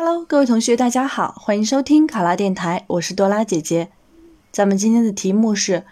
[0.00, 3.88] Hello，各位同学，大家好，欢迎收听考拉电台，我是多拉姐姐。
[4.52, 5.82] 咱们今天的题目是：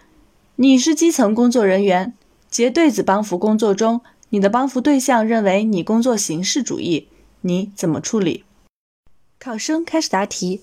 [0.55, 2.15] 你是基层工作人员，
[2.49, 7.09] 结对子帮扶工作中，你的帮扶对象认为你工作形式主义，
[7.41, 8.45] 你怎么处理？
[9.41, 10.61] 考生开始答题。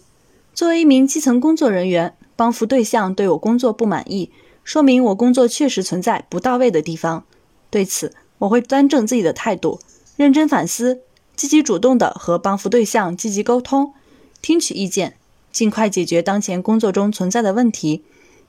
[0.54, 4.32] 作为一名基层工作人员，帮扶对象对我工作不满意，
[4.64, 7.26] 说明我工作确实存在不到位的地方。
[7.70, 9.82] 对此，我会端正自己的态度，
[10.16, 11.02] 认真反思。
[11.36, 13.94] 积极主动地和帮扶对象积极沟通，
[14.42, 15.18] 听取意见，
[15.52, 18.04] 尽快解决当前工作中存在的问题，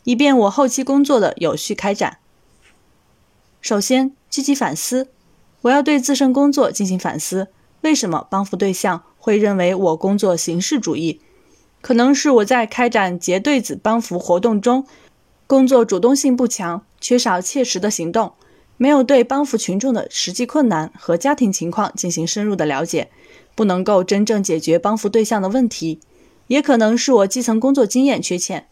[0.05, 2.19] 以便我后期工作的有序开展。
[3.61, 5.09] 首先，积极反思，
[5.63, 7.49] 我要对自身工作进行反思。
[7.81, 11.21] 为什么帮扶对象会认为我工作形式主义？
[11.81, 14.87] 可能是我在开展结对子帮扶活动中，
[15.47, 18.33] 工作主动性不强，缺少切实的行动。
[18.77, 23.11] 没有对帮扶群众的实际困难和家庭情况进行深入的了解，
[23.55, 26.01] 不能够真正解决帮扶对象的问题，
[26.49, 28.67] 也可能是我基层工作经验缺欠，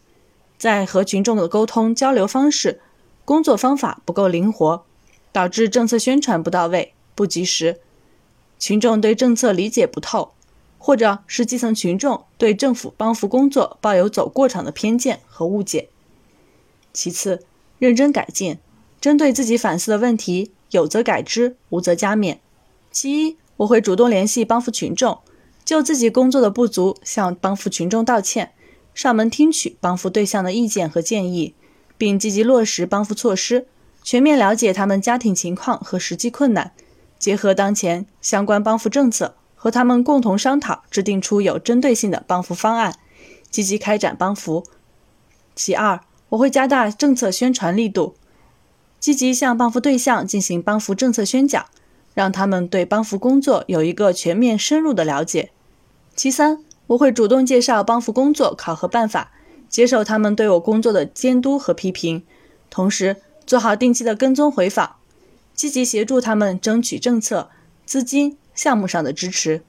[0.57, 2.81] 在和群众的沟通交流方式、
[3.23, 4.83] 工作方法不够灵活，
[5.31, 7.79] 导致政策宣传不到位、不及时，
[8.59, 10.33] 群众对政策理解不透，
[10.77, 15.87] 或者是基层群众对政府帮扶工作抱有走过场的偏见和误解。
[16.91, 17.45] 其次，
[17.79, 18.57] 认真改进。
[19.03, 22.37] 针对自己反思的问题，有则改之，无则加勉。
[22.89, 25.19] 其一，我会主动联系帮扶群众，
[25.65, 28.53] 就自己工作的不足向帮扶群众道歉，
[28.93, 31.53] 上门听取帮扶对象的意见和建议，
[31.97, 33.67] 并积极落实帮扶措施，
[34.01, 36.71] 全面了解他们家庭情况和实际困难，
[37.19, 42.95] 结合当前相关帮扶政策，和他们共同商讨，制定出有针对性的帮扶方案，
[43.51, 44.63] 积极开展帮扶。
[45.53, 48.15] 其二，我会加大政策宣传力度。
[49.03, 51.65] 积极向帮扶对象进行帮扶政策宣讲，
[52.13, 55.51] 让他们对帮扶工作有一个全面深入的了解。
[56.15, 59.33] 其三，我会主动介绍帮扶工作考核办法，
[59.67, 62.23] 接受他们对我工作的监督和批评，
[62.69, 64.95] 同时做好定期的跟踪回访，
[65.53, 67.49] 积极协助他们争取政策、
[67.85, 69.63] 资金、项目上的支持，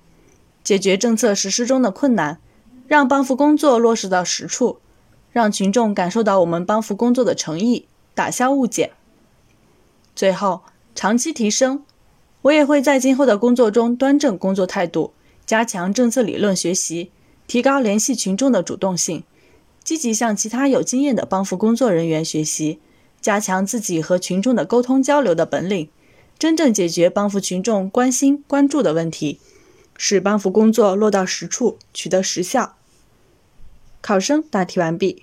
[0.62, 2.38] 解决政策实施中的困难，
[2.86, 4.78] 让帮扶工作落实到实处，
[5.32, 8.92] 让群众感受到我们帮扶工作的诚意，打消误解。
[10.14, 10.62] 最后，
[10.94, 11.82] 长期提升，
[12.42, 15.12] 我也会在今后的工作中端正工作态度，
[15.44, 17.10] 加强政策理论学习，
[17.46, 19.24] 提高联系群众的主动性，
[19.82, 22.78] 积极向其他有经验的帮扶工作人员学习，
[23.20, 25.88] 加强自己和群众的沟通交流的本领，
[26.38, 29.40] 真正解决帮扶群众关心关注的问题，
[29.96, 32.76] 使帮扶工作落到实处，取得实效。
[34.00, 35.22] 考生答题完毕。